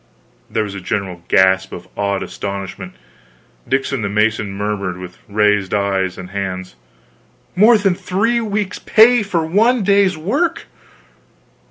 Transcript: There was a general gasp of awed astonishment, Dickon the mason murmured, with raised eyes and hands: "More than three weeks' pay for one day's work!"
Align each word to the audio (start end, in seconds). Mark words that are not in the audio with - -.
There 0.49 0.63
was 0.63 0.73
a 0.73 0.81
general 0.81 1.21
gasp 1.27 1.71
of 1.71 1.87
awed 1.95 2.23
astonishment, 2.23 2.95
Dickon 3.69 4.01
the 4.01 4.09
mason 4.09 4.51
murmured, 4.51 4.97
with 4.97 5.19
raised 5.29 5.75
eyes 5.75 6.17
and 6.17 6.31
hands: 6.31 6.73
"More 7.55 7.77
than 7.77 7.93
three 7.93 8.41
weeks' 8.41 8.79
pay 8.79 9.21
for 9.21 9.45
one 9.45 9.83
day's 9.83 10.17
work!" 10.17 10.65